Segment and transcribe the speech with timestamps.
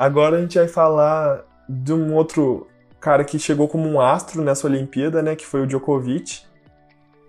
[0.00, 2.66] Agora a gente vai falar de um outro
[2.98, 5.36] cara que chegou como um astro nessa Olimpíada, né?
[5.36, 6.40] Que foi o Djokovic.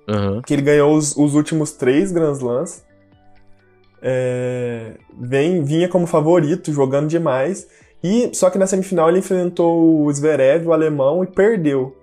[0.08, 0.42] Aham.
[0.42, 2.82] Que ele ganhou os, os últimos três Grand Slams.
[4.02, 7.68] É, vem, vinha como favorito, jogando demais.
[8.02, 11.94] E só que na semifinal ele enfrentou o Zverev, o alemão, e perdeu.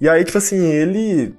[0.00, 1.34] E aí, tipo assim, ele.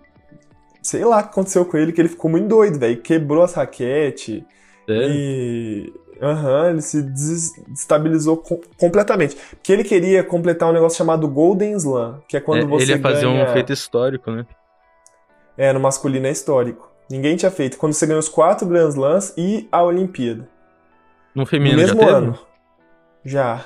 [0.84, 3.02] Sei lá o que aconteceu com ele, que ele ficou muito doido, velho.
[3.02, 4.44] Quebrou as raquetes.
[4.86, 5.10] Sério?
[5.12, 6.05] E.
[6.22, 9.36] Aham, ele se des- destabilizou co- completamente.
[9.36, 12.92] Porque ele queria completar um negócio chamado Golden Slam, que é quando É, você ele
[12.94, 13.50] ia fazer ganha...
[13.50, 14.46] um feito histórico, né?
[15.58, 16.90] É, no masculino é histórico.
[17.10, 17.78] Ninguém tinha feito.
[17.78, 20.50] Quando você ganha os quatro Grand Slams e a Olimpíada.
[21.34, 22.18] No No feminino mesmo já teve?
[22.18, 22.40] ano.
[23.24, 23.66] Já.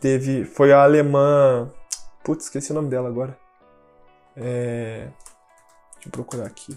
[0.00, 0.44] Teve.
[0.44, 1.70] Foi a alemã.
[2.24, 3.36] Putz, esqueci o nome dela agora.
[4.36, 5.08] É.
[5.94, 6.76] Deixa eu procurar aqui.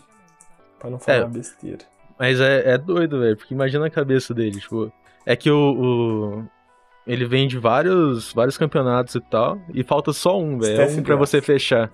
[0.79, 1.25] Pra não falar É.
[1.27, 1.85] besteira.
[2.20, 4.91] Mas é, é doido, velho, porque imagina a cabeça dele, tipo...
[5.26, 5.58] É que o...
[5.58, 6.46] o-
[7.08, 10.82] Ele vem de vários, vários campeonatos e tal, e falta só um, velho.
[10.82, 11.90] É um pra você fechar.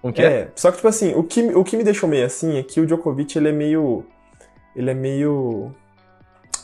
[0.00, 0.26] Como que é?
[0.26, 2.80] É, só que, tipo assim, o que, o que me deixou meio assim é que
[2.80, 4.04] o Djokovic, ele é meio.
[4.74, 5.74] Ele é meio.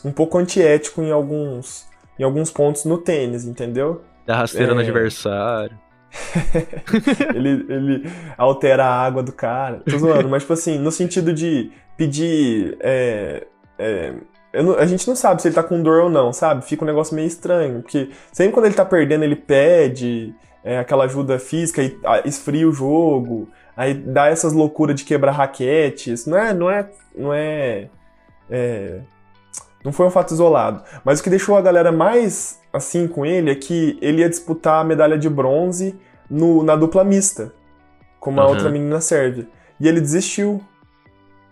[0.05, 1.85] um pouco antiético em alguns.
[2.17, 4.01] em alguns pontos no tênis, entendeu?
[4.25, 4.83] Dá rasteira no É.
[4.83, 5.77] adversário.
[7.33, 9.81] ele, ele altera a água do cara.
[9.89, 12.77] Tô zoando, mas, tipo assim, no sentido de pedir.
[12.79, 13.45] é,
[13.77, 14.13] é,
[14.61, 16.63] não- a gente não sabe se ele tá com dor ou não, sabe?
[16.65, 17.81] Fica um negócio meio estranho.
[17.81, 22.67] Porque sempre quando ele tá perdendo, ele pede é, aquela ajuda física e ah, esfria
[22.67, 23.49] o jogo.
[23.75, 26.25] Aí dá essas loucuras de quebrar raquetes.
[26.27, 26.53] Não é.
[26.53, 26.89] Não é.
[27.15, 27.87] Não é.
[28.49, 28.99] é,
[29.83, 30.83] não foi um fato isolado.
[31.03, 34.81] Mas o que deixou a galera mais assim com ele é que ele ia disputar
[34.81, 35.95] a medalha de bronze
[36.29, 37.53] no- na dupla mista,
[38.19, 38.51] como a Aham.
[38.53, 39.47] outra menina sérvia.
[39.79, 40.61] E ele desistiu.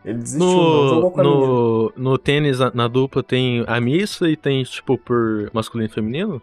[0.04, 4.28] Ele desistiu, não jogou No, com a no, no tênis, na, dupla, tem a missa
[4.28, 6.42] e tem, tipo, por masculino e feminino?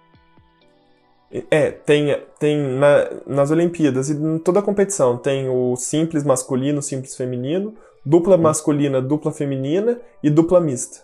[1.50, 6.81] É, tem, tem na- nas Olimpíadas e em toda a competição tem o simples masculino,
[6.81, 8.43] simples feminino, dupla Hum.
[8.43, 11.00] masculina, dupla feminina e dupla mista.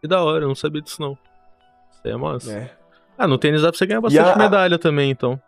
[0.00, 1.12] Que da hora, eu não sabia disso não.
[1.92, 2.52] Isso aí é massa.
[2.52, 2.70] É.
[3.18, 5.40] Ah, no tênis dá pra você ganhar bastante a- medalha também, então.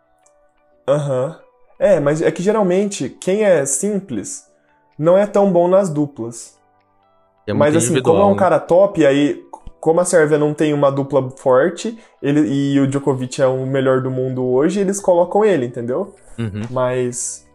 [0.87, 1.39] Aham.
[1.79, 4.45] É, mas é que geralmente quem é simples
[4.97, 6.57] não é tão bom nas duplas.
[7.47, 8.37] É Mas assim, como é um né?
[8.37, 9.43] cara top, aí,
[9.81, 14.01] como a Sérvia não tem uma dupla forte, ele e o Djokovic é o melhor
[14.01, 16.15] do mundo hoje, eles colocam ele, entendeu?
[16.37, 16.61] Uhum.
[16.69, 17.45] Mas.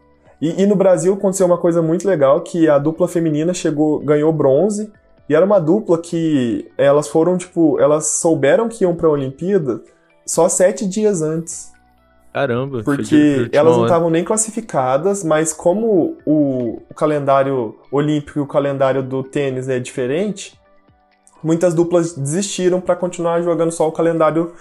[0.42, 4.32] E, e no Brasil aconteceu uma coisa muito legal, que a dupla feminina chegou, ganhou
[4.32, 4.92] bronze,
[5.28, 9.82] e era uma dupla que elas foram, tipo, elas souberam que iam pra Olimpíada
[10.24, 11.72] só sete dias antes.
[12.32, 12.82] Caramba.
[12.84, 19.02] Porque elas não estavam nem classificadas, mas como o, o calendário olímpico e o calendário
[19.02, 20.58] do tênis é diferente,
[21.42, 24.52] muitas duplas desistiram para continuar jogando só o calendário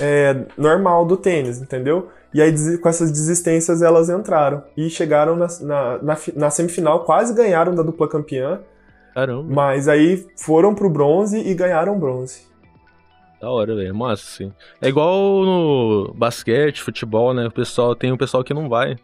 [0.00, 2.08] é, normal do tênis, entendeu?
[2.32, 7.34] E aí, com essas desistências, elas entraram e chegaram na, na, na na semifinal, quase
[7.34, 8.60] ganharam da dupla campeã,
[9.16, 12.46] Caramba, mas aí foram pro bronze e ganharam bronze.
[13.40, 13.94] da hora, velho.
[13.94, 14.52] Massa, sim.
[14.80, 17.46] É igual no basquete, futebol, né?
[17.46, 18.96] O pessoal tem o pessoal que não vai.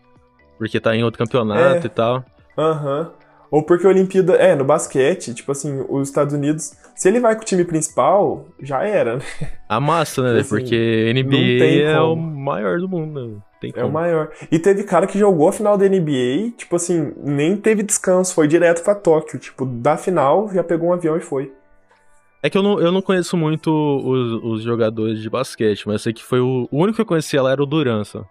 [0.59, 1.87] Porque tá em outro campeonato É.
[1.87, 2.23] e tal.
[2.59, 3.11] Aham.
[3.53, 4.33] Ou porque a Olimpíada.
[4.37, 6.73] É, no basquete, tipo assim, os Estados Unidos.
[6.97, 9.23] Se ele vai com o time principal, já era, né?
[9.69, 10.41] A massa, né?
[10.41, 13.37] Assim, porque NBA é o maior do mundo, né?
[13.61, 14.31] Tem É o maior.
[14.51, 18.49] E teve cara que jogou a final da NBA, tipo assim, nem teve descanso, foi
[18.49, 19.39] direto pra Tóquio.
[19.39, 21.53] Tipo, da final, já pegou um avião e foi.
[22.43, 26.13] É que eu não, eu não conheço muito os, os jogadores de basquete, mas sei
[26.13, 28.25] que foi o, o único que eu conhecia lá era o Duran, só.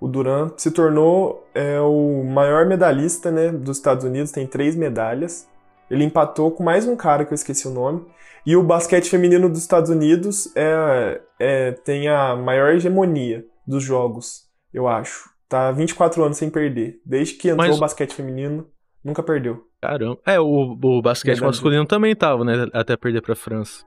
[0.00, 5.48] O Durant se tornou é, o maior medalhista né, dos Estados Unidos, tem três medalhas.
[5.90, 8.04] Ele empatou com mais um cara que eu esqueci o nome.
[8.46, 14.48] E o basquete feminino dos Estados Unidos é, é, tem a maior hegemonia dos jogos,
[14.72, 15.28] eu acho.
[15.48, 17.00] Tá há 24 anos sem perder.
[17.04, 18.66] Desde que entrou Mas- o basquete feminino,
[19.04, 19.64] nunca perdeu.
[19.80, 20.18] Caramba.
[20.26, 21.46] É, o, o basquete Verdade.
[21.46, 22.66] masculino também tava, né?
[22.72, 23.84] Até perder pra França.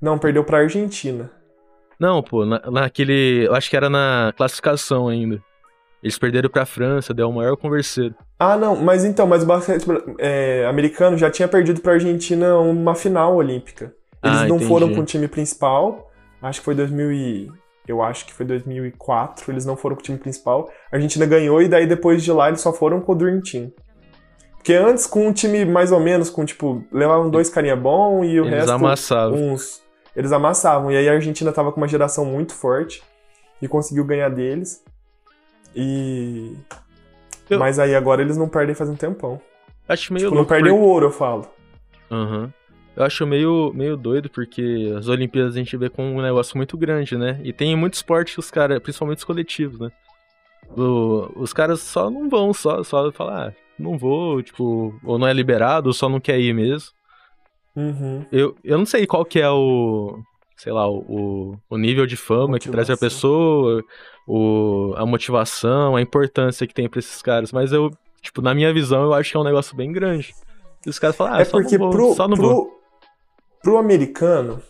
[0.00, 1.30] Não, perdeu pra Argentina.
[2.02, 3.46] Não, pô, na, naquele.
[3.46, 5.40] Eu acho que era na classificação ainda.
[6.02, 8.12] Eles perderam pra França, deu o maior converseiro.
[8.36, 9.86] Ah, não, mas então, mas o basquete
[10.18, 13.94] é, americano já tinha perdido pra Argentina uma final olímpica.
[14.20, 14.68] Eles Ah, não entendi.
[14.68, 16.10] foram com o time principal,
[16.42, 17.52] acho que foi 2000 e...
[17.86, 20.68] eu acho que foi 2004, eles não foram com o time principal.
[20.92, 23.70] A Argentina ganhou e daí depois de lá eles só foram com o Dream Team.
[24.56, 28.40] Porque antes com um time mais ou menos, com tipo, levavam dois carinha bom e
[28.40, 29.52] o Eles resto amassavam.
[29.52, 29.81] uns
[30.16, 30.90] eles amassavam.
[30.90, 33.02] E aí a Argentina tava com uma geração muito forte
[33.60, 34.82] e conseguiu ganhar deles.
[35.74, 36.54] E
[37.48, 39.40] Eu- mas aí agora eles não perdem faz um tempão.
[39.88, 40.48] Acho meio Tipo, não louco.
[40.48, 41.46] perdem porque- o ouro, eu falo.
[42.10, 42.52] Aham.
[42.94, 46.76] eu acho meio, meio doido, porque as Olimpíadas a gente vê com um negócio muito
[46.76, 47.40] grande, né?
[47.42, 49.90] E tem muito esporte os caras, principalmente os coletivos, né?
[50.76, 55.26] O, os caras só não vão, só, só falar, ah, não vou, tipo, ou não
[55.26, 56.90] é liberado, ou só não quer ir mesmo.
[57.74, 58.24] Uhum.
[58.30, 60.18] Eu, eu não sei qual que é o,
[60.56, 63.82] sei lá, o, o nível de fama que traz a pessoa,
[64.26, 67.90] o, a motivação, a importância que tem pra esses caras, mas eu,
[68.20, 70.34] tipo, na minha visão, eu acho que é um negócio bem grande.
[70.86, 72.80] E os caras falam, ah, é só porque não vou, pro, só não pro, vou.
[73.62, 74.62] pro americano,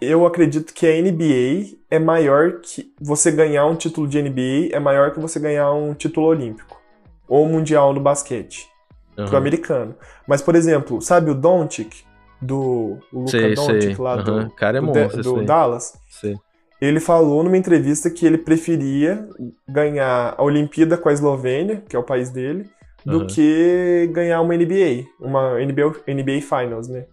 [0.00, 4.80] eu acredito que a NBA é maior que você ganhar um título de NBA é
[4.80, 6.80] maior que você ganhar um título olímpico
[7.28, 8.68] ou mundial no basquete.
[9.14, 9.36] Pro Aham.
[9.36, 9.94] americano.
[10.26, 12.04] Mas, por exemplo, sabe o Doncic
[12.42, 12.98] do
[13.28, 14.44] Sei, Doncic lá Aham.
[14.48, 15.44] do, cara é do, monstro, do.
[15.44, 15.92] Dallas?
[16.08, 16.36] Sei.
[16.80, 19.28] Ele falou numa entrevista que ele preferia
[19.68, 22.64] ganhar a Olimpíada com a Eslovênia, que é o país dele,
[23.04, 23.26] do Aham.
[23.26, 27.04] que ganhar uma NBA, uma NBA, NBA Finals, né?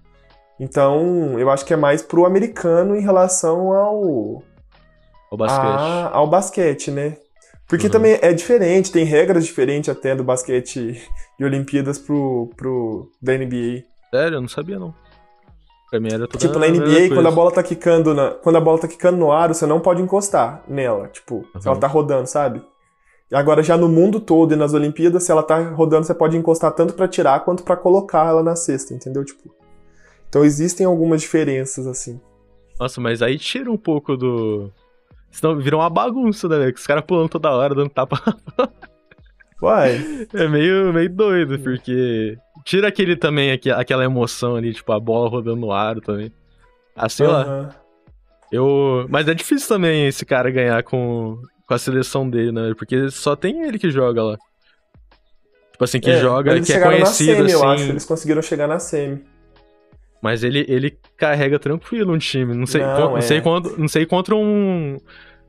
[0.60, 4.42] Então, eu acho que é mais pro americano em relação ao
[5.32, 5.80] O basquete.
[5.80, 7.18] a- ao basquete, né?
[7.68, 7.92] Porque Uhum.
[7.92, 11.00] também é diferente, tem regras diferentes até do basquete
[11.38, 13.84] e Olimpíadas pro, pro da NBA.
[14.10, 14.96] Sério, eu não sabia não.
[15.90, 18.62] Pra mim era tudo Tipo, na NBA, quando a bola tá quicando na, quando a
[18.62, 21.72] bola tá quicando no aro, você não pode encostar nela, tipo, se Uhum.
[21.74, 22.62] ela tá rodando, sabe?
[23.32, 26.36] E agora já no mundo todo e nas Olimpíadas, se ela tá rodando, você pode
[26.38, 29.24] encostar tanto pra tirar quanto pra colocar ela na cesta, entendeu?
[29.24, 29.50] Tipo,
[30.30, 32.20] então existem algumas diferenças assim.
[32.80, 34.70] Nossa, mas aí tira um pouco do.
[35.32, 36.72] Senão vira uma bagunça, né?
[36.72, 38.18] Que os caras pulando toda hora, dando tapa.
[39.62, 42.38] Uai, É meio, meio doido, porque.
[42.68, 46.30] Tira aquele também, aque- aquela emoção ali, tipo, a bola rodando no ar também.
[46.94, 47.74] Ah, sei lá.
[48.52, 49.06] Eu.
[49.10, 52.74] Mas é difícil também esse cara ganhar com, com a seleção dele, né?
[52.78, 54.38] Porque só tem ele que joga lá.
[55.72, 57.54] Tipo assim, que É, joga, que é conhecido, na semi, assim.
[57.54, 59.24] eu acho, eles conseguiram chegar na semi.
[60.22, 62.54] Mas ele, ele carrega tranquilo um time.
[62.54, 63.22] Não sei, Não, con- não é.
[63.22, 64.98] sei, contra, não sei contra um.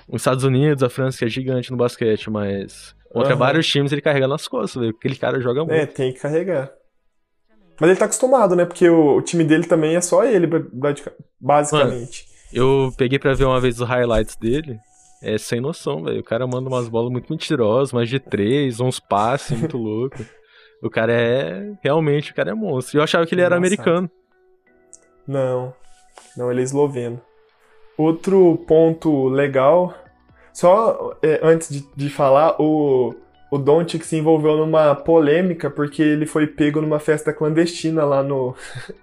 [0.09, 2.95] Os Estados Unidos, a França, que é gigante no basquete, mas.
[3.13, 3.39] Contra Aham.
[3.39, 4.95] vários times ele carrega nas costas, velho.
[4.97, 5.73] Aquele cara joga muito.
[5.73, 6.71] É, tem que carregar.
[7.81, 8.65] Mas ele tá acostumado, né?
[8.65, 12.27] Porque o, o time dele também é só ele, ba- basica- basicamente.
[12.53, 14.79] Eu peguei pra ver uma vez os highlights dele.
[15.23, 16.21] É sem noção, velho.
[16.21, 20.17] O cara manda umas bolas muito mentirosas, mais de três, uns passes muito louco.
[20.83, 21.73] O cara é.
[21.83, 22.99] Realmente, o cara é monstro.
[22.99, 23.89] Eu achava que ele era Engraçado.
[23.89, 24.11] americano.
[25.27, 25.75] Não.
[26.37, 27.21] Não, ele é esloveno.
[27.97, 29.93] Outro ponto legal.
[30.53, 33.15] Só é, antes de, de falar, o,
[33.51, 38.55] o Doncic se envolveu numa polêmica porque ele foi pego numa festa clandestina lá no.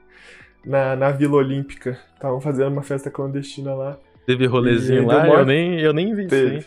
[0.66, 1.98] na, na Vila Olímpica.
[2.14, 3.98] Estavam fazendo uma festa clandestina lá.
[4.26, 6.56] Teve rolezinho lá, maior- eu nem, eu nem vi isso Teve.
[6.56, 6.66] aí.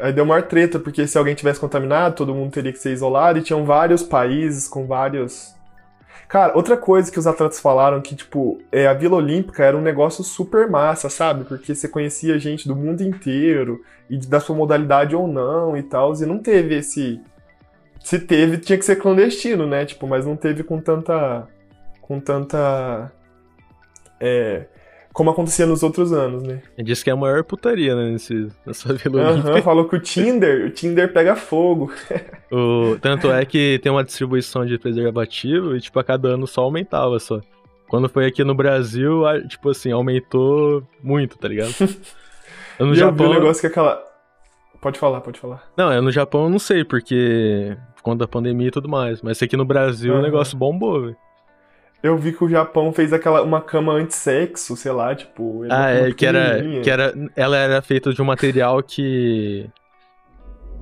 [0.00, 3.38] Aí deu maior treta, porque se alguém tivesse contaminado, todo mundo teria que ser isolado,
[3.38, 5.54] e tinham vários países com vários.
[6.30, 9.80] Cara, outra coisa que os atletas falaram que, tipo, é, a Vila Olímpica era um
[9.82, 11.42] negócio super massa, sabe?
[11.42, 16.14] Porque você conhecia gente do mundo inteiro, e da sua modalidade ou não e tal,
[16.14, 17.20] e não teve esse.
[17.98, 19.84] Se teve, tinha que ser clandestino, né?
[19.84, 21.48] Tipo, mas não teve com tanta.
[22.00, 23.10] com tanta.
[24.20, 24.66] É.
[25.12, 26.62] Como acontecia nos outros anos, né?
[26.78, 29.22] Ele disse que é a maior putaria, né, nesse, nessa Vila.
[29.22, 31.92] Aham, falou que o Tinder, o Tinder pega fogo.
[32.50, 36.62] O, tanto é que tem uma distribuição de preservativo e, tipo, a cada ano só
[36.62, 37.40] aumentava só.
[37.88, 41.74] Quando foi aqui no Brasil, a- tipo assim, aumentou muito, tá ligado?
[42.78, 43.30] Eu no e eu vi Japão.
[43.30, 44.02] um negócio que aquela.
[44.80, 45.62] Pode falar, pode falar.
[45.76, 47.76] Não, eu no Japão eu não sei, porque.
[47.96, 49.20] Por conta da pandemia e tudo mais.
[49.20, 50.22] Mas aqui no Brasil o Aham.
[50.22, 51.16] negócio bombou, velho.
[52.02, 55.64] Eu vi que o Japão fez aquela uma cama antissexo, sei lá, tipo.
[55.64, 57.14] Ah, cama é, que era, que era.
[57.36, 59.68] Ela era feita de um material que.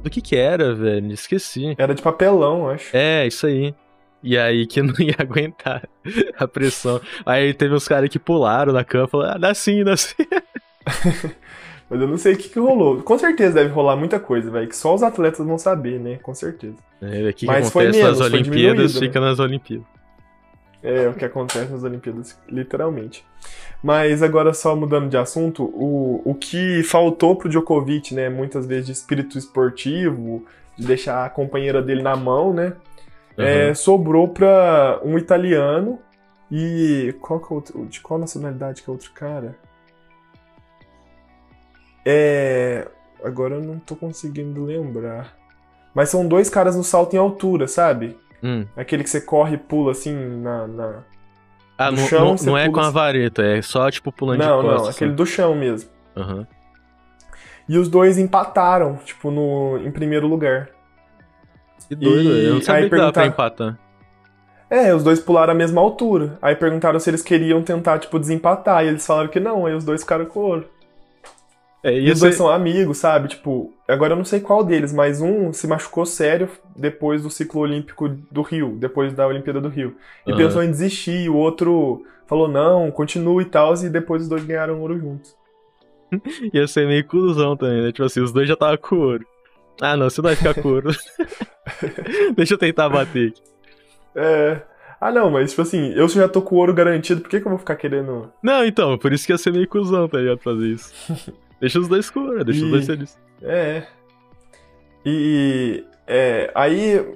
[0.02, 1.12] Do que que era, velho?
[1.12, 1.74] Esqueci.
[1.76, 2.96] Era de papelão, acho.
[2.96, 3.74] É, isso aí.
[4.22, 5.88] E aí que não ia aguentar
[6.38, 7.00] a pressão.
[7.26, 10.14] Aí teve uns caras que pularam na cama e falaram, ah, dá sim, dá sim.
[11.90, 13.02] Mas eu não sei o que, que rolou.
[13.02, 16.18] Com certeza deve rolar muita coisa, velho, que só os atletas vão saber, né?
[16.22, 16.76] Com certeza.
[17.00, 19.06] É, o que, que Mas foi acontece menos, nas foi Olimpíadas diminuído, né?
[19.06, 19.97] fica nas Olimpíadas.
[20.82, 23.24] É o que acontece nas Olimpíadas, literalmente.
[23.82, 28.86] Mas agora só mudando de assunto, o, o que faltou pro Djokovic, né, muitas vezes
[28.86, 30.44] de espírito esportivo,
[30.76, 32.74] de deixar a companheira dele na mão, né,
[33.36, 33.74] é, Uhum.
[33.74, 35.98] sobrou pra um italiano
[36.50, 39.56] e qual que é o outro, de qual nacionalidade que é outro cara?
[42.04, 42.86] É,
[43.22, 45.36] agora eu não tô conseguindo lembrar.
[45.94, 48.16] Mas são dois caras no salto em altura, sabe?
[48.42, 48.64] Hum.
[48.76, 50.66] Aquele que você corre e pula assim na.
[50.66, 51.02] na-
[51.76, 52.92] Ah, não, chão, não, não é com a assim.
[52.92, 54.94] vareta, é só tipo pulando Não, de não, costas.
[54.96, 55.16] aquele assim.
[55.16, 55.90] do chão mesmo.
[56.16, 56.46] Aham.
[57.68, 60.70] E os dois empataram, tipo, no, em primeiro lugar.
[61.88, 63.78] Que doido, E eu não sabia aí que dava pra perguntar- empatar.
[64.70, 66.38] É, os dois pularam a mesma altura.
[66.42, 68.84] Aí perguntaram se eles queriam tentar, tipo, desempatar.
[68.84, 70.68] E eles falaram que não, aí os dois ficaram com ouro.
[71.82, 73.28] É, E os dois são amigos, sabe?
[73.28, 77.60] Tipo, agora eu não sei qual deles, mas um se machucou sério depois do ciclo
[77.60, 79.96] olímpico do Rio, depois da Olimpíada do Rio.
[80.26, 80.38] E Aham.
[80.38, 84.44] pensou em desistir, e o outro falou, não, continua e tal, e depois os dois
[84.44, 85.36] ganharam ouro juntos.
[86.52, 87.92] Ia ser meio cuzão também, né?
[87.92, 89.26] Tipo assim, os dois já estavam com ouro.
[89.80, 90.90] Ah, não, você não vai ficar com ouro.
[92.34, 93.42] Deixa eu tentar bater aqui.
[94.16, 94.62] É.
[95.00, 97.50] Ah, não, mas tipo assim, eu já tô com ouro garantido, por que, que eu
[97.50, 98.32] vou ficar querendo.
[98.42, 100.40] Não, então, por isso que ia ser meio cuzão, tá ligado?
[100.40, 100.92] Fazer isso.
[101.60, 103.18] Deixa os dois com ouro, deixa os E- dois felizes.
[103.42, 103.82] É.
[105.04, 105.84] E.
[106.10, 107.06] É, aí,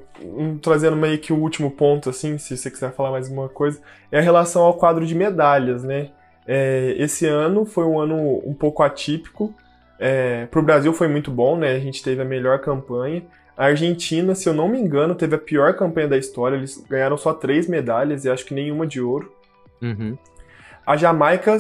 [0.61, 3.81] trazendo meio que o último ponto, assim, se você quiser falar mais uma coisa,
[4.11, 6.11] é a relação ao quadro de medalhas, né?
[6.47, 9.55] É, esse ano foi um ano um pouco atípico.
[9.99, 11.73] É, pro Brasil foi muito bom, né?
[11.75, 13.23] A gente teve a melhor campanha.
[13.57, 16.57] A Argentina, se eu não me engano, teve a pior campanha da história.
[16.57, 19.33] Eles ganharam só três medalhas e acho que nenhuma de ouro.
[19.81, 20.19] Uhum.
[20.85, 21.57] A Jamaica,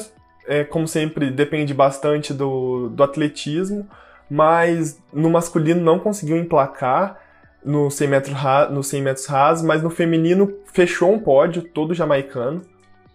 [0.46, 3.88] é, como sempre, depende bastante do, do atletismo,
[4.30, 7.18] mas no masculino não conseguiu emplacar
[7.64, 11.94] no 100, metro ra- no 100 metros rasos, mas no feminino fechou um pódio todo
[11.94, 12.62] jamaicano.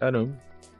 [0.00, 0.32] Caramba,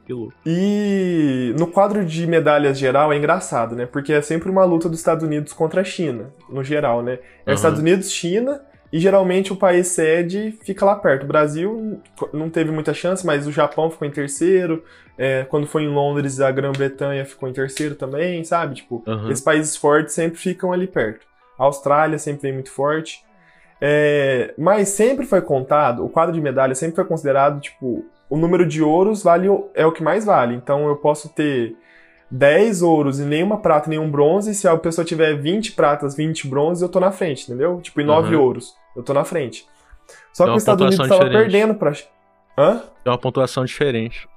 [0.05, 0.33] que louco.
[0.45, 3.85] E no quadro de medalhas geral é engraçado, né?
[3.85, 7.19] Porque é sempre uma luta dos Estados Unidos contra a China, no geral, né?
[7.45, 7.53] É Aham.
[7.55, 11.23] Estados Unidos, China, e geralmente o país sede fica lá perto.
[11.23, 12.01] O Brasil
[12.33, 14.83] não teve muita chance, mas o Japão ficou em terceiro.
[15.17, 18.75] É, quando foi em Londres, a Grã-Bretanha ficou em terceiro também, sabe?
[18.75, 19.29] Tipo, Aham.
[19.29, 21.27] esses países fortes sempre ficam ali perto.
[21.57, 23.23] A Austrália sempre vem muito forte.
[23.81, 28.65] É, mas sempre foi contado, o quadro de medalha sempre foi considerado, tipo, o número
[28.65, 30.55] de ouros vale, é o que mais vale.
[30.55, 31.75] Então eu posso ter
[32.31, 34.53] 10 ouros e nenhuma prata, nenhum bronze.
[34.53, 37.79] Se a pessoa tiver 20 pratas, 20 bronzes, eu tô na frente, entendeu?
[37.81, 38.43] Tipo, e 9 Aham.
[38.43, 39.65] ouros, eu tô na frente.
[40.33, 41.51] Só que os Estados Unidos pontuação tava diferente.
[41.51, 41.93] perdendo pra.
[42.57, 42.83] Hã?
[43.05, 44.27] É uma pontuação diferente.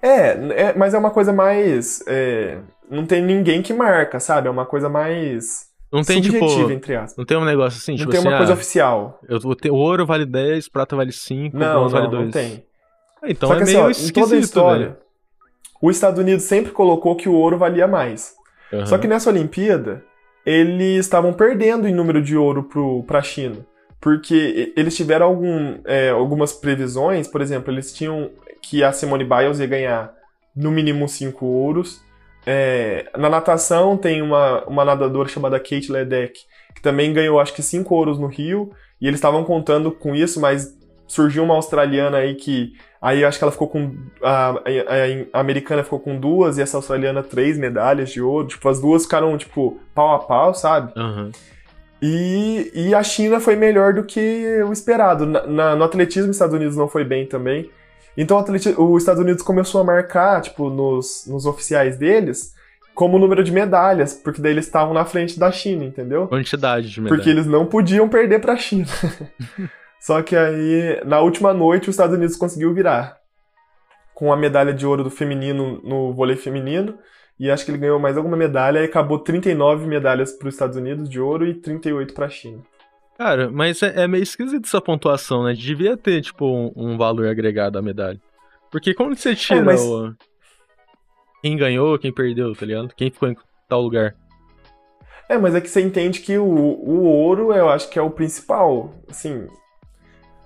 [0.00, 0.30] É,
[0.68, 2.02] é, mas é uma coisa mais.
[2.06, 2.58] é,
[2.90, 4.48] não tem ninguém que marca, sabe?
[4.48, 5.70] É uma coisa mais.
[5.92, 6.70] Não tem, subjetiva, tipo.
[6.72, 7.16] entre aspas.
[7.16, 9.20] Não tem um negócio assim, Não tipo tem assim, uma coisa ah, oficial.
[9.28, 9.38] eu
[9.72, 12.24] o ouro vale 10, prata vale 5, Não, bronze vale não, 2.
[12.24, 12.64] não tem.
[13.22, 14.96] Ah, Então Só é que assim, meio ó, em esquisito, toda a história, velho.
[15.82, 18.34] Os Estados Unidos sempre colocou que o ouro valia mais.
[18.72, 18.86] Aham.
[18.86, 20.04] Só que nessa Olimpíada,
[20.46, 23.66] eles estavam perdendo em número de ouro pro, pra China.
[24.00, 29.58] Porque eles tiveram algum, é, algumas previsões, por exemplo, eles tinham que a Simone Biles
[29.58, 30.12] ia ganhar
[30.54, 32.00] no mínimo cinco ouros.
[32.46, 36.40] É, na natação tem uma, uma nadadora chamada Kate Ledeck,
[36.74, 40.40] que também ganhou acho que cinco ouros no Rio, e eles estavam contando com isso,
[40.40, 40.76] mas
[41.12, 42.72] surgiu uma australiana aí que.
[43.00, 43.94] Aí acho que ela ficou com.
[44.22, 44.58] A, a-
[45.32, 48.46] a americana ficou com duas e essa australiana três medalhas de ouro.
[48.48, 50.92] Tipo, as duas ficaram, tipo, pau a pau, sabe?
[50.96, 51.30] Aham.
[52.00, 55.24] E, e a China foi melhor do que o esperado.
[55.26, 57.70] Na, na- no atletismo, os Estados Unidos não foi bem também.
[58.16, 58.38] Então,
[58.76, 62.54] o os Estados Unidos começou a marcar, tipo, nos, nos oficiais deles,
[62.94, 66.26] como número de medalhas, porque daí eles estavam na frente da China, entendeu?
[66.28, 67.16] Quantidade de medalha.
[67.18, 68.86] Porque eles não podiam perder pra China.
[70.02, 73.18] Só que aí, na última noite, os Estados Unidos conseguiu virar.
[74.12, 76.98] Com a medalha de ouro do feminino no vôlei feminino.
[77.38, 80.76] E acho que ele ganhou mais alguma medalha e acabou 39 medalhas para os Estados
[80.76, 82.62] Unidos de ouro e 38 para a China.
[83.16, 85.52] Cara, mas é, é meio esquisito essa pontuação, né?
[85.54, 88.20] Devia ter, tipo, um, um valor agregado à medalha.
[88.72, 90.12] Porque como você tira É, mas- o...
[91.42, 92.92] Quem ganhou, quem perdeu, tá ligado?
[92.96, 93.36] Quem ficou em
[93.68, 94.14] tal lugar.
[95.28, 98.10] É, mas é que você entende que o, o ouro eu acho que é o
[98.10, 98.94] principal.
[99.08, 99.46] Assim,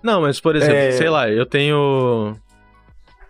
[0.03, 0.93] Não, mas por exemplo, É.
[0.93, 2.35] sei lá, eu tenho.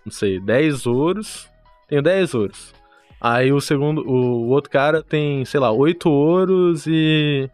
[0.04, 1.49] Não sei, 10 ouros.
[1.88, 2.75] Tenho 10 ouros.
[3.20, 4.06] Aí o segundo.
[4.06, 7.49] O outro cara tem, sei lá, 8 ouros e.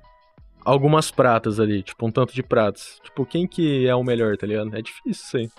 [0.64, 3.00] Algumas pratas ali, tipo, um tanto de pratas.
[3.02, 4.76] Tipo, quem que é o melhor, tá ligado?
[4.76, 5.50] É difícil isso aí.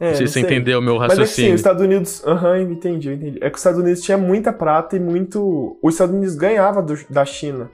[0.00, 1.54] é, não sei se você entendeu o meu Mas é que sim, raciocínio.
[1.54, 2.26] os Estados Unidos.
[2.26, 3.38] Aham, entendi, eu entendi.
[3.40, 5.78] É que os Estados Unidos tinha muita prata e muito.
[5.82, 7.70] Os Estados Unidos ganhava do- da China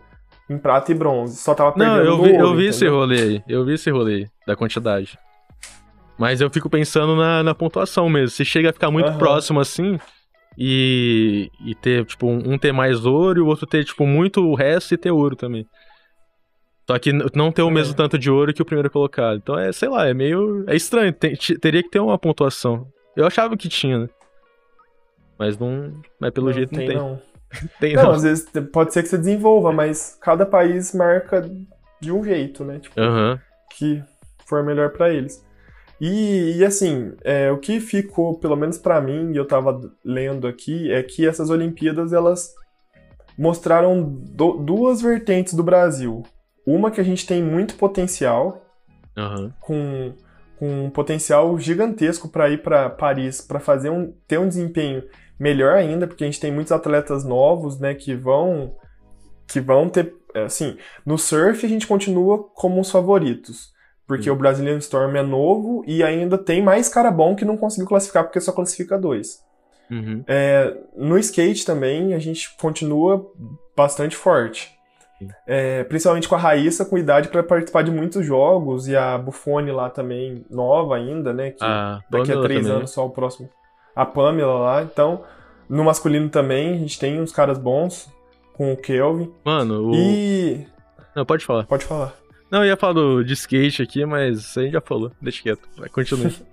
[0.51, 1.37] em prata e bronze.
[1.37, 3.43] Só tava perdendo Não, eu vi, ouro, eu vi esse rolê aí.
[3.49, 5.17] Eu vi esse rolê aí, da quantidade.
[6.19, 8.29] Mas eu fico pensando na, na pontuação mesmo.
[8.29, 9.19] Se chega a ficar muito Aham.
[9.19, 9.99] próximo assim
[10.59, 14.55] e, e ter, tipo, um, ter mais ouro e o outro ter, tipo, muito o
[14.55, 15.67] resto e ter ouro também.
[16.91, 17.73] Só que não ter o É.
[17.73, 19.37] mesmo tanto de ouro que o primeiro colocado.
[19.39, 20.65] Então é, sei lá, é meio.
[20.67, 21.13] É estranho.
[21.13, 22.89] tem- te- teria que ter uma pontuação.
[23.17, 24.09] Eu achava que tinha, né?
[25.39, 25.95] Mas não.
[26.21, 26.97] Mas pelo Não, jeito não tem.
[26.97, 27.23] Não.
[27.81, 28.11] Tem Não, não.
[28.13, 31.49] às vezes pode ser que você desenvolva, mas cada país marca
[32.01, 32.79] de um jeito, né?
[32.79, 33.41] Tipo, Aham.
[33.77, 34.03] que
[34.47, 35.45] for melhor pra eles.
[36.01, 40.47] E, e, assim, é, o que ficou, pelo menos pra mim, e eu tava lendo
[40.47, 42.55] aqui, é que essas Olimpíadas elas
[43.37, 46.23] mostraram do- duas vertentes do Brasil.
[46.67, 48.65] Uma que a gente tem muito potencial,
[49.17, 49.53] Aham.
[49.61, 50.13] com,
[50.59, 55.03] com um potencial gigantesco para ir para Paris, para fazer um ter um desempenho
[55.41, 58.75] melhor ainda, porque a gente tem muitos atletas novos, né, que vão
[59.49, 63.73] que vão ter, é, assim, no surf a gente continua como os favoritos,
[64.07, 64.31] porque Sim.
[64.31, 68.23] o Brazilian Storm é novo e ainda tem mais cara bom que não conseguiu classificar
[68.23, 69.41] porque só classifica dois.
[69.91, 70.23] Uhum.
[70.29, 73.29] É, no skate também a gente continua
[73.77, 74.71] bastante forte.
[75.47, 79.71] É, principalmente com a Raíssa com idade para participar de muitos jogos e a Buffone
[79.71, 81.51] lá também nova ainda, né?
[81.51, 82.79] Que A daqui a três também.
[82.79, 83.49] anos só o próximo.
[83.95, 84.83] A Pamela lá.
[84.83, 85.25] Então,
[85.69, 88.11] no masculino também a gente tem uns caras bons
[88.55, 89.33] com o Kelvin.
[89.45, 89.95] Mano, o.
[89.95, 90.67] E
[91.15, 91.65] Não, pode falar.
[91.67, 92.15] pode falar.
[92.51, 95.13] Não, eu ia falar do, de skate aqui, mas isso aí já falou.
[95.23, 95.69] Deixa quieto.
[95.77, 96.35] Vai, continue.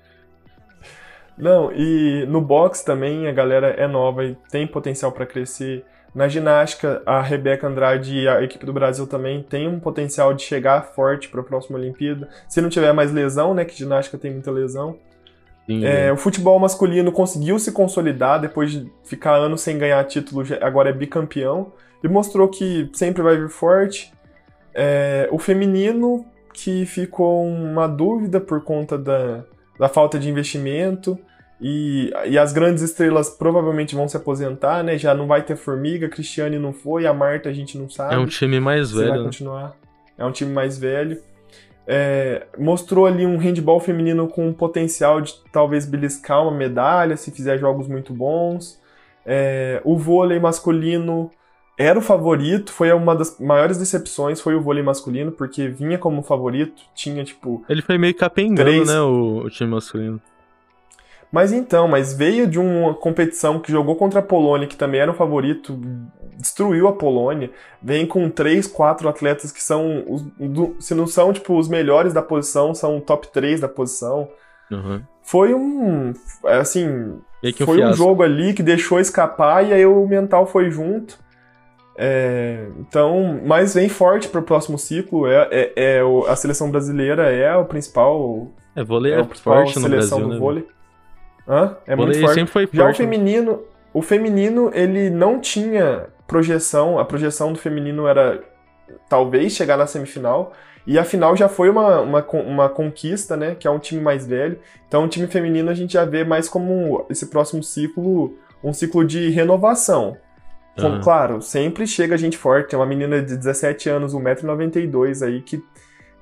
[1.38, 5.86] Não, e no boxe também a galera é nova e tem potencial para crescer.
[6.16, 10.42] Na ginástica, a Rebeca Andrade e a equipe do Brasil também tem um potencial de
[10.42, 12.28] chegar forte para a próxima Olimpíada.
[12.48, 14.98] Se não tiver mais lesão, né, que ginástica tem muita lesão.
[15.68, 20.44] Sim, É, o futebol masculino conseguiu se consolidar depois de ficar anos sem ganhar título,
[20.62, 24.12] agora é bicampeão e mostrou que sempre vai vir forte.
[24.74, 29.44] É, o feminino, que ficou uma dúvida por conta da,
[29.78, 31.20] da falta de investimento
[31.60, 34.98] e, e as grandes estrelas provavelmente vão se aposentar, né?
[34.98, 38.16] Já não vai ter Formiga, a Cristiane não foi, a Marta a gente não sabe
[38.16, 39.24] é um time mais se vai velho, né?
[39.26, 39.76] continuar.
[40.18, 41.22] É um time mais velho.
[41.88, 47.32] É, mostrou ali um handball feminino com um potencial de talvez beliscar uma medalha se
[47.32, 48.80] fizer jogos muito bons.
[49.26, 51.32] É, o vôlei masculino
[51.78, 56.24] era o favorito, foi uma das maiores decepções, foi o vôlei masculino, porque vinha como
[56.24, 57.64] favorito, tinha tipo.
[57.70, 60.20] Ele foi meio capengando, Três- né, o, o time masculino.
[61.32, 65.12] Mas então, mas veio de uma competição que jogou contra a Polônia, que também era
[65.12, 65.78] um favorito,
[66.38, 67.52] destruiu a Polônia.
[67.82, 72.14] Vem com três, quatro atletas que são, os, do- se não são tipo os melhores
[72.14, 74.30] da posição, são o top 3 da posição.
[74.72, 75.02] Uhum.
[75.22, 76.14] Foi um,
[76.46, 77.22] assim, um
[77.66, 81.20] foi um jogo ali que deixou escapar e aí o mental foi junto.
[82.00, 85.28] É, então, mas vem forte para o próximo ciclo.
[85.28, 89.26] É, é, é o- a seleção brasileira é o principal, É, vôlei é é, o
[89.26, 90.40] principal forte no seleção Brasil, do né?
[90.40, 90.68] vôlei.
[91.48, 91.78] Hã?
[91.86, 92.36] É muito forte.
[92.36, 93.02] sempre foi Já o forte.
[93.02, 93.06] né?
[93.06, 98.44] feminino, o feminino, ele não tinha projeção, a projeção do feminino era
[99.10, 100.54] talvez chegar na semifinal,
[100.86, 104.26] e a final já foi uma, uma, uma conquista, né, que é um time mais
[104.26, 104.60] velho.
[104.88, 109.04] Então o time feminino a gente já vê mais como esse próximo ciclo, um ciclo
[109.06, 110.18] de renovação.
[110.78, 111.02] Aham.
[111.02, 115.62] Claro, sempre chega gente forte, tem uma menina de 17 anos, 1,92m aí, que,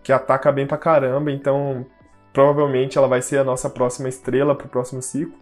[0.02, 1.86] que ataca bem pra caramba, então
[2.36, 5.40] provavelmente ela vai ser a nossa próxima estrela pro próximo ciclo.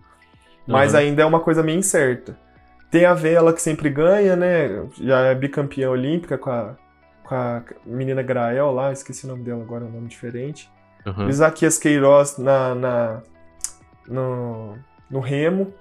[0.65, 1.03] Mas Aham.
[1.03, 2.37] ainda é uma coisa meio incerta.
[2.91, 4.85] Tem a Vela que sempre ganha, né?
[5.01, 6.75] Já é bicampeã olímpica com a,
[7.23, 10.71] com a menina Grael lá, esqueci o nome dela agora, é um nome diferente.
[11.03, 11.25] Uhum.
[11.25, 13.21] O Isaquias Queiroz na, na,
[14.07, 14.77] no,
[15.09, 15.73] no remo.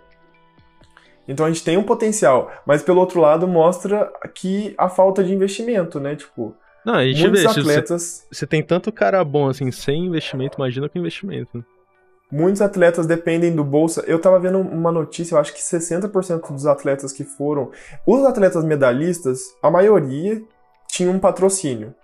[1.29, 5.35] Então a gente tem um potencial, mas pelo outro lado mostra que a falta de
[5.35, 6.17] investimento, né?
[6.17, 10.07] Tipo, Não, a gente muitos vê, você, atletas, você tem tanto cara bom assim, sem
[10.07, 11.59] investimento, imagina com investimento.
[11.59, 11.65] né?
[12.31, 14.03] muitos atletas dependem do bolsa.
[14.07, 17.71] Eu tava vendo uma notícia, eu acho que 60% dos atletas que foram,
[18.07, 20.43] os atletas medalhistas, a maioria
[20.89, 21.95] tinham um patrocínio.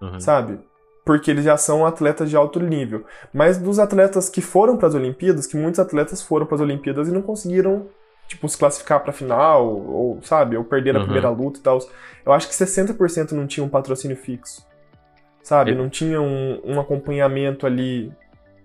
[0.00, 0.20] Uhum.
[0.20, 0.60] sabe?
[1.04, 3.04] Porque eles já são atletas de alto nível.
[3.32, 7.08] Mas dos atletas que foram para as Olimpíadas, que muitos atletas foram para as Olimpíadas
[7.08, 7.88] e não conseguiram,
[8.28, 11.02] tipo, se classificar para final, ou, sabe, ou perderam Uhum.
[11.04, 11.78] a primeira luta e tal.
[12.24, 14.64] Eu acho que 60% não tinha um patrocínio fixo.
[15.42, 15.70] Sabe?
[15.72, 15.74] É.
[15.74, 18.12] Não tinha um, um acompanhamento ali.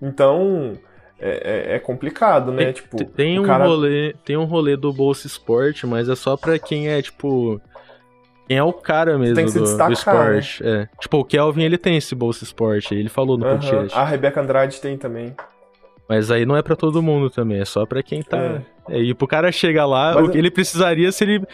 [0.02, 0.74] Então,
[1.20, 2.66] é, é- é complicado, né?
[2.66, 6.36] Tem, tipo, tem- um cara- rolê, tem um rolê do Bolsa Esporte, mas é só
[6.36, 7.62] pra quem é, tipo.
[8.46, 10.40] Quem é o cara mesmo Tem que se do, do destacar, né?
[10.40, 10.68] esporte.
[10.68, 10.90] É.
[11.00, 13.58] Tipo, o Kelvin ele tem esse Bolsa Esporte, ele falou no Aham.
[13.60, 13.98] podcast.
[13.98, 15.34] A Rebeca Andrade tem também.
[16.10, 18.38] Mas aí não é pra todo mundo também, é só pra quem tá.
[18.38, 18.62] É.
[18.90, 21.46] e pro cara chegar lá, Mas o que ele precisaria se ele.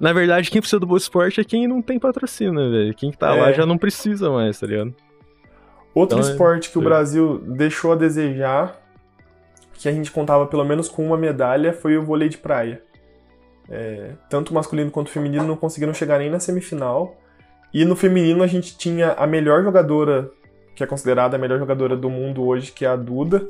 [0.00, 2.94] Na verdade, quem precisa do Bolsa Esporte é quem não tem patrocínio, velho?
[2.94, 3.40] Quem tá É.
[3.40, 4.92] lá já não precisa mais, tá ligado?
[5.94, 6.84] Outro Então, é- esporte que o é.
[6.84, 8.80] Brasil deixou a desejar,
[9.74, 12.82] que a gente contava pelo menos com uma medalha, foi o vôlei de praia.
[13.70, 17.16] É, tanto masculino quanto o feminino não conseguiram chegar nem na semifinal.
[17.72, 20.30] E no feminino a gente tinha a melhor jogadora,
[20.74, 23.46] que é considerada a melhor jogadora do mundo hoje, que é a Duda.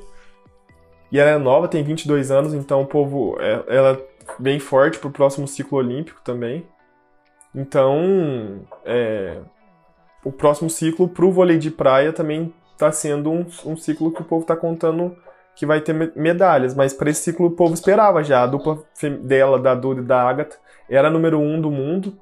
[1.12, 4.04] E ela é nova, tem 22 anos, então o povo, é- ela é
[4.38, 6.66] bem forte pro próximo ciclo olímpico também.
[7.54, 9.38] Então, é,
[10.24, 14.24] o próximo ciclo pro vôlei de praia também tá sendo um, um ciclo que o
[14.24, 15.14] povo tá contando
[15.54, 18.42] que vai ter me- medalhas, mas para esse ciclo o povo esperava já.
[18.42, 18.82] A dupla
[19.20, 20.56] dela, da Duda e da Agatha,
[20.88, 22.16] era a número um do mundo.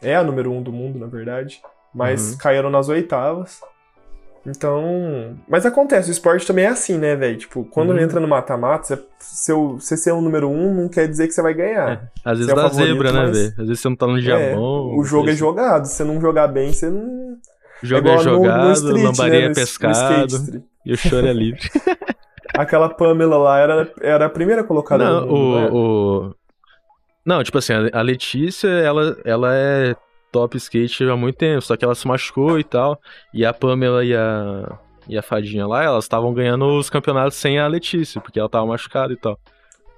[0.00, 1.60] É a número um do mundo, na verdade.
[1.92, 2.38] Mas Uhum.
[2.38, 3.60] caíram nas oitavas.
[4.46, 5.36] Então.
[5.48, 7.38] Mas acontece, o esporte também é assim, né, velho?
[7.38, 7.98] Tipo, quando Uhum.
[7.98, 11.92] entra no mata-mata, você, ser o número um não quer dizer que você vai ganhar.
[11.92, 13.48] É, Às vezes é o dá favorito, zebra, né, velho?
[13.58, 15.86] Às vezes você não tá no dia É, o jogo é jogado.
[15.86, 17.36] Se você não jogar bem, você não.
[17.82, 20.92] O jogo é, igual no- no jogado, street, lambarinha né, é no- no pescado e
[20.92, 21.60] o choro é livre.
[22.54, 25.68] Aquela Pamela lá era, era a primeira colocada não, no mundo, né?
[25.72, 26.34] o, o...
[27.26, 29.96] Não, tipo assim, a a Letícia, ela, ela é
[30.34, 33.00] top skate há muito tempo, só que ela se machucou e tal.
[33.32, 34.76] E a Pamela e a,
[35.08, 38.66] e a Fadinha lá, elas estavam ganhando os campeonatos sem a Letícia, porque ela tava
[38.66, 39.38] machucada e tal.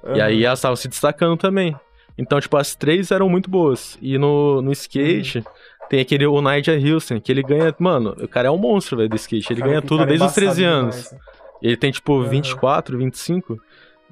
[0.04, 0.24] E Aham.
[0.24, 1.74] aí elas estavam se destacando também.
[2.18, 3.98] Então, tipo, as três eram muito boas.
[4.02, 5.44] E no, no skate, Uhum.
[5.88, 6.78] tem aquele o Nigel
[7.22, 7.74] que ele ganha.
[7.78, 9.52] Mano, o cara é um monstro, velho, do skate.
[9.54, 10.94] Ele Cara, ganha tudo cara desde os 13 embaçado anos.
[10.96, 11.18] demais, né?
[11.62, 12.28] Ele tem, tipo, Aham.
[12.28, 13.58] 24, 25.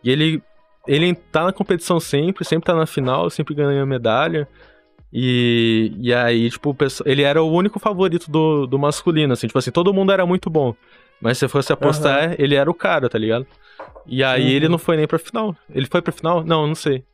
[0.03, 0.43] E ele,
[0.87, 4.49] ele tá na competição sempre, sempre tá na final, sempre ganha medalha.
[5.16, 9.46] E, e aí, tipo, ele era o único favorito do, do masculino, assim.
[9.46, 10.74] Tipo assim, todo mundo era muito bom.
[11.20, 13.46] Mas se fosse apostar, ele era o cara, tá ligado?
[14.07, 14.48] E aí Uhum.
[14.50, 15.55] ele não foi nem pra final.
[15.72, 16.42] Ele foi pra final?
[16.44, 17.05] Não, não sei.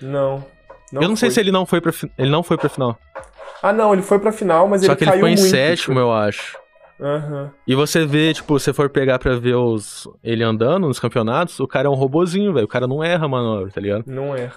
[0.00, 0.44] Não.
[0.92, 1.34] eu não sei foi.
[1.34, 2.96] se ele não foi pra, ele não foi pra final.
[3.60, 5.50] Ah, não, ele foi pra final, mas Só ele que ele caiu ficou em muito.
[5.50, 6.56] sétimo, eu acho.
[7.00, 7.50] Aham.
[7.66, 11.66] E você vê, tipo, se for pegar pra ver os ele andando nos campeonatos, o
[11.66, 12.64] cara é um robozinho, velho.
[12.66, 14.04] O cara não erra a manobra, tá ligado?
[14.06, 14.50] Não é.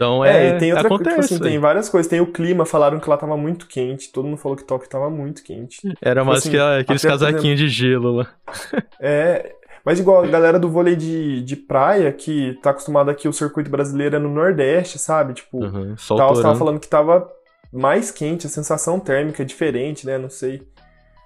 [0.00, 0.52] Então É, é.
[0.54, 2.08] tem outra coisa, acontece, tipo assim, tem várias coisas.
[2.08, 4.10] Tem o clima, falaram que lá tava muito quente.
[4.10, 5.76] Todo mundo falou que Tóquio tava muito quente.
[6.00, 8.26] Era mais assim, que aqueles casaquinhos de gelo lá.
[8.98, 9.52] É.
[9.84, 13.70] Mas igual a galera do vôlei de, de praia, que tá acostumada aqui, o circuito
[13.70, 15.34] brasileiro é no Nordeste, sabe?
[15.34, 16.58] Tipo, Uhum, sol tal, você tava torando.
[16.58, 17.30] falando que tava
[17.72, 20.16] mais quente, a sensação térmica é diferente, né?
[20.18, 20.62] Não sei.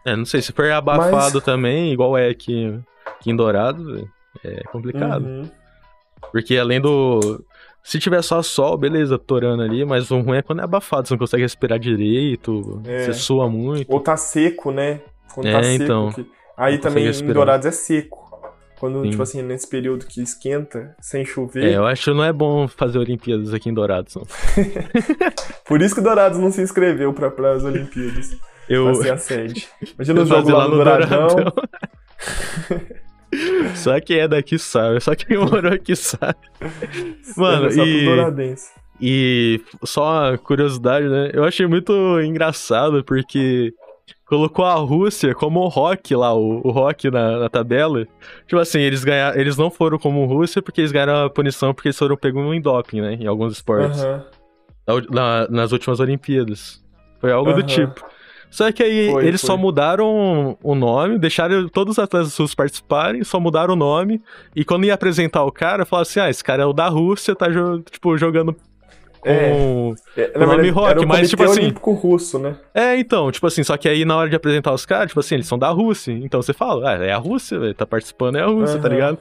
[0.05, 2.77] É, não sei, se for abafado também, igual é aqui,
[3.19, 4.09] aqui em Dourado,
[4.45, 5.25] é complicado.
[5.25, 5.51] Uhum.
[6.33, 7.45] Porque além do.
[7.87, 11.13] Se tiver só sol, beleza, torando ali, mas o ruim é quando é abafado, você
[11.15, 13.05] não consegue respirar direito, É.
[13.05, 13.85] você sua muito.
[13.93, 15.01] Ou tá seco, né?
[15.35, 15.85] Quando É, tá seco.
[15.85, 16.13] então.
[16.13, 17.35] que- Aí também consegue em respirar.
[17.35, 18.25] Dourados é seco.
[18.81, 19.11] Quando, Sim.
[19.11, 21.65] tipo assim, nesse período que esquenta, sem chover.
[21.73, 24.23] É, eu acho que não é bom fazer Olimpíadas aqui em Dourados, não.
[25.69, 28.37] Por isso que Dourados não se inscreveu pra, as Olimpíadas.
[28.69, 29.69] Eu, Pra ser a sede.
[29.95, 31.29] Imagina eu jogo fazer lá no Douradão.
[33.75, 36.37] Só quem é daqui sabe, só quem morou aqui sabe.
[37.37, 38.05] Mano, só e-.
[39.01, 41.31] E só uma curiosidade, né?
[41.33, 43.73] Eu achei muito engraçado porque
[44.27, 48.07] colocou a Rússia como o rock lá, o, o rock na, na tabela.
[48.47, 51.89] Tipo assim, eles ganharam, eles não foram como Rússia porque eles ganharam a punição porque
[51.89, 53.15] eles foram pegos em doping, né?
[53.15, 54.01] Em alguns esportes.
[54.87, 56.83] Na- na- nas últimas Olimpíadas.
[57.21, 58.05] Foi algo do tipo.
[58.55, 59.49] Só que aí Foi, eles foi.
[59.49, 64.23] só mudaram o nome, deixaram todos os atletas russos participarem, só mudaram o nome.
[64.55, 67.35] E quando ia apresentar o cara, falaram assim: ah, esse cara é o da Rússia,
[67.35, 67.47] tá
[67.91, 68.55] tipo, jogando
[69.21, 69.29] com.
[70.17, 72.55] É, O nome rock, mas, tipo assim- Olímpico Russo, né?
[72.73, 75.35] É, então, tipo assim, só que aí na hora de apresentar os caras, tipo assim,
[75.35, 76.13] eles são da Rússia.
[76.13, 78.95] Então você fala, ah, é a Rússia, velho, tá participando, é a Rússia, tá Aham.
[78.95, 79.19] ligado?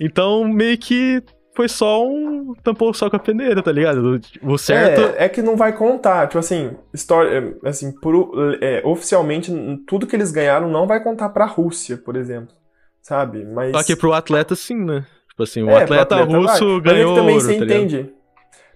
[0.00, 1.22] Então meio que
[1.54, 2.54] foi só um.
[2.62, 4.20] tampou só com a peneira, tá ligado?
[4.42, 5.16] O certo.
[5.16, 6.26] É, é que não vai contar.
[6.26, 9.52] Tipo assim, história, é, assim, por, é, oficialmente,
[9.86, 12.54] tudo que eles ganharam não vai contar pra Rússia, por exemplo.
[13.00, 13.44] Sabe?
[13.44, 13.72] Mas.
[13.76, 15.04] Só que pro atleta sim, né?
[15.28, 16.60] Tipo assim, o É, atleta, atleta russo vai.
[16.60, 17.78] Mas é ganhou que também ouro, você tá ligado?
[17.84, 18.12] entende.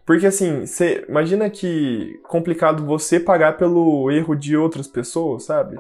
[0.05, 5.77] Porque assim, você imagina que complicado você pagar pelo erro de outras pessoas, sabe?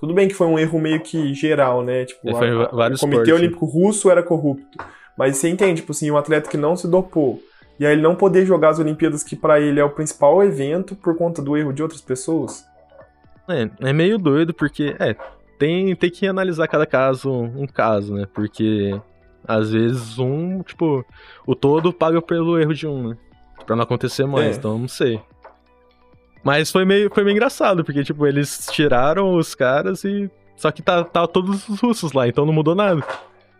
[0.00, 2.04] Tudo bem que foi um erro meio que geral, né?
[2.04, 2.34] Tipo, É, a-
[2.64, 3.34] o Comitê esportes, né?
[3.34, 4.78] Olímpico Russo era corrupto.
[5.18, 7.42] Mas você entende, tipo assim, um atleta que não se dopou.
[7.78, 10.94] E aí ele não poder jogar as Olimpíadas, que pra ele é o principal evento,
[10.94, 12.64] por conta do erro de outras pessoas.
[13.48, 15.16] É, é meio doido porque, é,
[15.58, 18.26] tem, tem que analisar cada caso, um caso, né?
[18.32, 18.98] Porque
[19.46, 21.04] às vezes um, tipo,
[21.46, 23.16] o todo paga pelo erro de um, né?
[23.66, 24.58] Pra não acontecer mais, É.
[24.58, 25.20] então não sei.
[26.44, 30.30] Mas foi meio, foi meio engraçado, porque, tipo, eles tiraram os caras e.
[30.56, 33.02] Só que tá, tá todos os russos lá, então não mudou nada.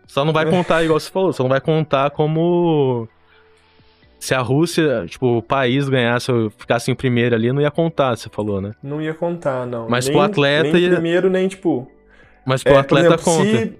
[0.09, 0.49] Só não vai É.
[0.49, 3.07] contar, igual você falou, só não vai contar como.
[4.19, 8.27] Se a Rússia, tipo, o país ganhasse, ficasse em primeiro ali, não ia contar, você
[8.27, 8.73] falou, né?
[8.81, 9.87] Não ia contar, não.
[9.87, 11.87] Mas nem, pro atleta nem ia- primeiro, nem tipo.
[12.43, 13.43] Mas pro É, atleta exemplo, conta.
[13.45, 13.73] se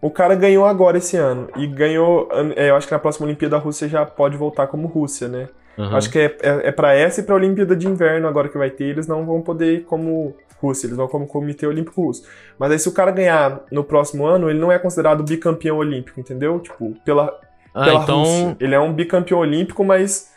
[0.00, 2.28] o cara ganhou agora esse ano e ganhou.
[2.56, 5.46] é, eu acho que na próxima Olimpíada a Rússia já pode voltar como Rússia, né?
[5.78, 5.96] Aham.
[5.96, 8.70] Acho que é, é, é para essa e pra Olimpíada de Inverno agora que vai
[8.70, 12.22] ter, eles não vão poder ir como Rússia, eles vão como Comitê Olímpico Russo.
[12.58, 16.20] Mas aí se o cara ganhar no próximo ano, ele não é considerado bicampeão olímpico,
[16.20, 16.58] entendeu?
[16.60, 17.34] Tipo, pela,
[17.74, 18.18] Ah, pela então.
[18.18, 18.56] Rússia.
[18.60, 20.30] Ele é um bicampeão olímpico, mas.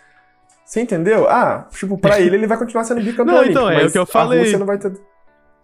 [0.63, 1.27] Você entendeu?
[1.27, 3.59] Ah, tipo, pra ele ele vai continuar sendo bicampeão Não, olímpico.
[3.59, 4.39] então, é o que eu A falei.
[4.39, 4.93] Rússia não vai ter.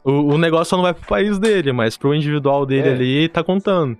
[0.03, 2.93] O, o negócio só não vai pro país dele, mas pro individual dele É.
[2.93, 3.97] ali tá contando.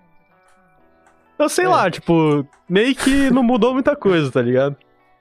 [1.38, 1.70] Eu sei É.
[1.70, 4.76] lá, tipo, meio que não mudou muita coisa, tá ligado?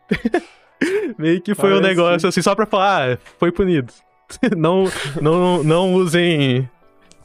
[1.19, 3.93] meio que foi um Parece negócio assim, só pra falar, ah, foi punido.
[4.57, 4.85] não,
[5.21, 6.69] não, não usem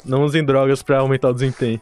[0.05, 1.81] Não usem drogas pra aumentar o desempenho.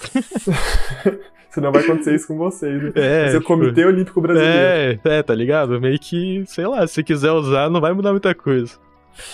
[1.50, 2.92] Senão vai acontecer isso com vocês, né?
[2.94, 5.00] É, o tipo, Comitê Olímpico Brasileiro.
[5.04, 5.80] É, é, tá ligado?
[5.80, 8.78] Meio que, sei lá, se quiser usar, não vai mudar muita coisa.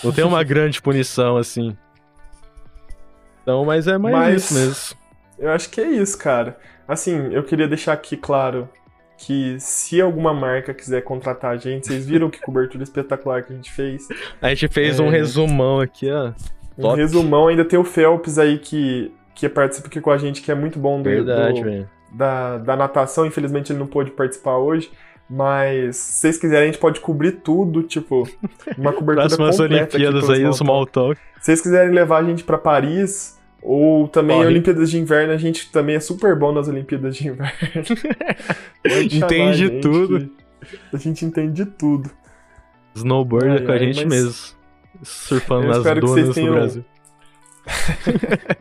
[0.03, 1.77] Não tem uma grande punição assim.
[3.43, 5.07] Então, mas é mais Mas- isso mesmo.
[5.39, 6.59] Eu acho que é isso, cara.
[6.89, 8.67] Assim, eu queria deixar aqui claro
[9.19, 13.57] que se alguma marca quiser contratar a gente, vocês viram que cobertura espetacular que a
[13.57, 14.07] gente fez.
[14.43, 15.03] A gente fez É.
[15.03, 16.33] um resumão aqui, ó.
[16.79, 16.97] Um Top.
[17.01, 20.55] resumão, ainda tem o Phelps aí que, que participa aqui com a gente, que é
[20.55, 23.25] muito bom do, Verdade, do- da, da natação.
[23.27, 24.91] Infelizmente ele não pôde participar hoje.
[25.29, 28.29] Mas se vocês quiserem, a gente pode cobrir tudo, tipo,
[28.79, 31.21] uma cobertura Próximas completa aqui Olimpíadas aí, o Small Talk.
[31.41, 33.36] Se vocês quiserem levar a gente pra Paris,
[33.69, 34.49] ou também Corre.
[34.49, 37.53] Olimpíadas de Inverno, a gente também é super bom nas Olimpíadas de Inverno.
[39.13, 40.31] Entende tudo.
[40.93, 42.11] A gente entende tudo.
[42.95, 44.55] Snowboard Ai, é com a gente mesmo.
[45.03, 46.85] Surfando Eu nas espero que vocês dunas do tenham- Brasil.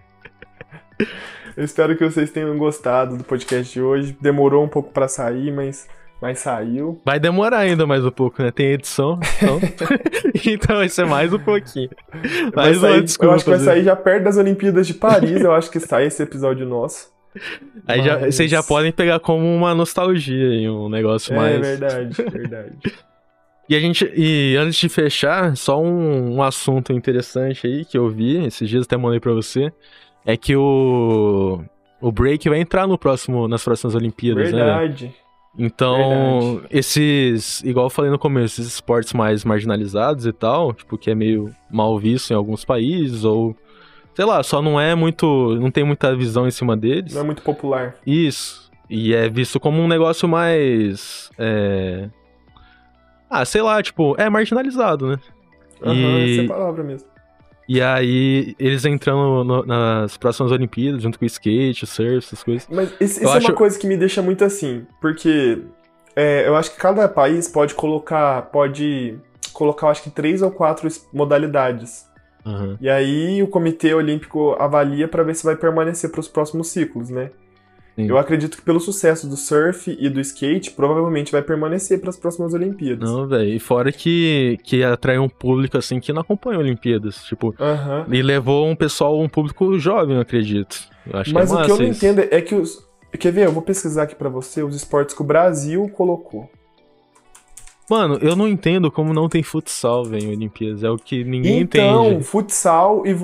[1.58, 4.18] Eu espero que vocês tenham gostado do podcast de hoje.
[4.20, 5.88] Demorou um pouco pra sair, mas,
[6.22, 7.00] mas saiu.
[7.06, 8.52] Vai demorar ainda mais um pouco, né?
[8.52, 9.60] Tem edição, então.
[10.54, 11.90] então vai ser mais um pouquinho.
[12.56, 13.32] Mais uma sair- desculpa.
[13.32, 13.66] eu acho que vai né?
[13.66, 15.42] sair já perto das Olimpíadas de Paris.
[15.42, 17.14] eu acho que sai esse episódio nosso.
[17.86, 21.60] Aí já, Mas- vocês já podem pegar como uma nostalgia aí, um negócio É mais.
[21.60, 22.72] verdade, verdade.
[23.68, 24.06] E a gente.
[24.16, 28.86] E antes de fechar, só um, um assunto interessante aí que eu vi, esses dias
[28.86, 29.74] até mandei pra você.
[30.24, 31.64] É que o.
[32.00, 34.60] O break vai entrar no próximo, nas próximas Olimpíadas, né?
[34.64, 35.16] Verdade.
[35.58, 41.10] Então, esses, igual eu falei no começo, esses esportes mais marginalizados e tal, tipo, que
[41.10, 43.56] é meio mal visto em alguns países, ou
[44.14, 47.14] sei lá, só não é muito, não tem muita visão em cima deles.
[47.14, 47.96] Não é muito popular.
[48.06, 48.70] Isso.
[48.90, 51.32] E é visto como um negócio mais.
[51.38, 52.10] é,
[53.30, 55.20] Ah, sei lá, tipo, é marginalizado, né?
[55.82, 57.08] Aham, E- essa é a palavra mesmo.
[57.68, 62.44] E aí, eles entrando no- nas próximas Olimpíadas, junto com o skate, o surf, essas
[62.44, 62.68] coisas.
[62.72, 65.64] Mas isso, isso é acho- uma coisa que me deixa muito assim, porque
[66.16, 69.18] é, eu acho que cada país pode colocar, pode
[69.52, 72.06] colocar, eu acho que três ou quatro es- modalidades.
[72.46, 72.78] Aham.
[72.80, 77.10] E aí o Comitê Olímpico avalia para ver se vai permanecer para os próximos ciclos,
[77.10, 77.32] né?
[77.96, 78.10] Sim.
[78.10, 82.18] Eu acredito que pelo sucesso do surf e do skate, provavelmente vai permanecer para as
[82.18, 83.10] próximas Olimpíadas.
[83.10, 83.50] Não, velho.
[83.54, 87.24] E fora que, que atrai um público, assim, que não acompanha Olimpíadas.
[87.24, 88.06] Tipo, Aham.
[88.12, 90.78] e levou um pessoal, um público jovem, eu acredito.
[91.10, 92.06] Eu acho Mas que é o que eu não isso.
[92.06, 92.86] entendo é que os.
[93.18, 93.46] Quer ver?
[93.46, 96.50] Eu vou pesquisar aqui para você os esportes que o Brasil colocou.
[97.90, 100.84] Mano, eu não entendo como não tem futsal, velho, em Olimpíadas.
[100.84, 102.24] É o que ninguém então, entende.
[102.26, 103.16] futsal e,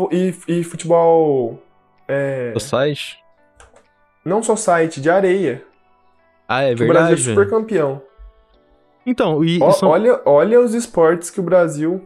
[0.48, 1.62] e, e futebol.
[2.08, 3.21] É, O site?
[4.24, 5.66] Não só site, de areia.
[6.48, 8.02] Ah, é que o Brasil verdade, é super campeão.
[9.06, 12.06] Então, e, e são, olha, olha os esportes que o Brasil.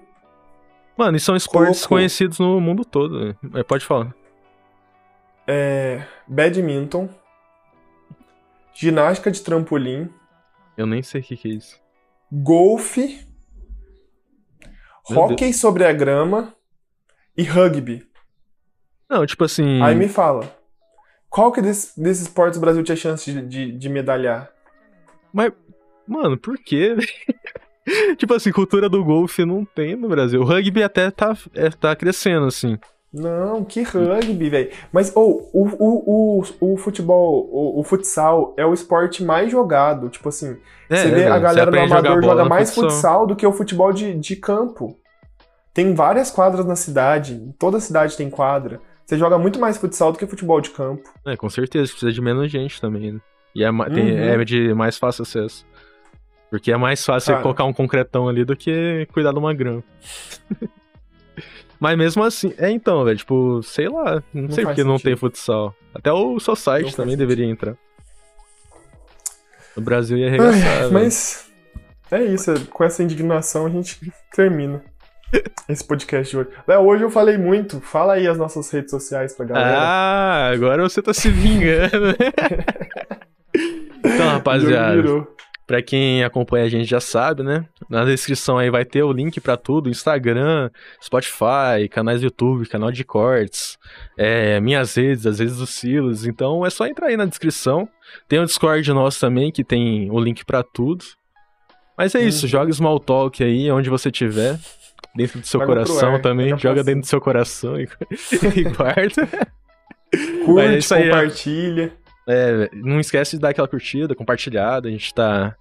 [0.98, 1.98] mano, e são esportes colocou.
[1.98, 3.20] conhecidos no mundo todo.
[3.20, 3.38] velho.
[3.56, 4.14] É, Pode falar.
[5.48, 7.10] É, badminton,
[8.74, 10.10] ginástica de trampolim,
[10.78, 11.80] Eu nem sei o que, que é isso.
[12.32, 13.26] golfe,
[15.10, 16.54] Meu hóquei sobre a grama
[17.38, 18.08] e rugby.
[19.10, 19.82] Não, tipo assim.
[19.84, 20.50] Aí me fala,
[21.36, 24.50] qual que desses, desses esportes o Brasil tinha chance de, de, de medalhar?
[25.34, 25.52] Mas,
[26.08, 26.96] mano, por quê?
[28.16, 30.40] tipo assim, cultura do golfe não tem no Brasil.
[30.40, 32.80] O rugby até tá, é, tá crescendo, assim.
[33.12, 34.72] Não, que rugby, velho.
[34.94, 40.08] Mas oh, o, o, o, o futebol, o, o futsal é o esporte mais jogado.
[40.08, 40.56] Tipo assim,
[40.90, 43.28] É, você vê velho, a galera do amador joga mais futsal.
[43.28, 44.98] do que o futebol de, de campo.
[45.74, 48.80] Tem várias quadras na cidade, toda cidade tem quadra.
[49.06, 51.08] Você joga muito mais futsal do que futebol de campo.
[51.26, 53.20] É, com certeza, precisa de menos gente também, né?
[53.54, 54.18] E é, tem- Uhum.
[54.42, 55.66] é de mais fácil acesso.
[56.50, 57.42] Porque é mais fácil Cara.
[57.44, 59.84] colocar um concretão ali do que cuidar de uma grama.
[61.80, 65.00] Mas mesmo assim, é então, velho, tipo, sei lá, não, Não sei porque não tem
[65.14, 65.18] sentido.
[65.20, 65.76] futsal.
[65.94, 67.18] Até o seu Não também sentido.
[67.18, 67.76] deveria entrar.
[69.76, 70.94] O Brasil ia Ai, arregaçar, velho.
[70.94, 71.52] mas
[72.10, 74.00] é isso, com essa indignação a gente
[74.34, 74.82] termina
[75.70, 76.50] esse podcast de hoje.
[76.68, 77.80] Léo, hoje eu falei muito.
[77.82, 79.78] Fala aí as nossas redes sociais pra galera.
[79.80, 82.16] Ah, agora você tá se vingando,
[84.04, 85.28] então, rapaziada,
[85.66, 87.66] pra quem acompanha a gente já sabe, né?
[87.90, 90.70] Na descrição aí vai ter o link pra tudo: Instagram,
[91.04, 93.78] Spotify, canais do YouTube, canal de cortes,
[94.18, 96.26] é, minhas redes, as redes do Silas.
[96.26, 97.88] Então é só entrar aí na descrição.
[98.28, 101.04] Tem o Discord nosso também, que tem o link pra tudo.
[101.98, 102.50] Mas é isso, Uhum.
[102.50, 104.60] joga Small Talk aí, onde você tiver.
[105.16, 107.88] Dentro do seu coração também, joga dentro do seu coração e,
[108.56, 109.28] e guarda.
[109.32, 110.98] É Curte, ó.
[110.98, 111.94] compartilha.
[112.28, 114.88] É, não esquece de dar aquela curtida, compartilhada.
[114.88, 115.56] A gente tá.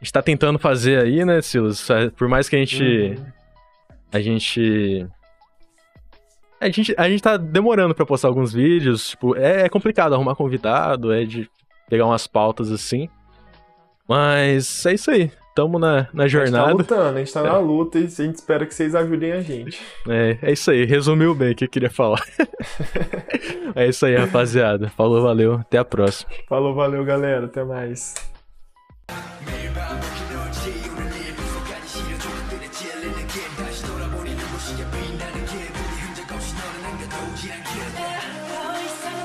[0.00, 1.88] A gente tá tentando fazer aí, né, Silas?
[1.88, 2.82] É, Por mais que a gente.
[2.82, 3.26] Uhum.
[4.12, 5.06] A gente.
[6.60, 10.34] A gente, a gente tá demorando pra postar alguns vídeos, tipo, é, é complicado arrumar
[10.34, 11.48] convidado, é de
[11.90, 13.08] pegar umas pautas assim.
[14.08, 15.30] Mas é isso aí.
[15.54, 16.66] Tamo na, na jornada.
[16.66, 17.42] A gente tá lutando, a gente tá é.
[17.46, 19.80] na luta e a gente espera que vocês ajudem a gente.
[20.08, 20.84] É, é isso aí.
[20.84, 22.22] Resumiu bem o que eu queria falar.
[23.76, 24.88] é isso aí, rapaziada.
[24.88, 25.54] Falou, valeu.
[25.54, 26.30] Até a próxima.
[26.48, 27.46] Falou, valeu, galera.
[27.46, 28.14] Até mais.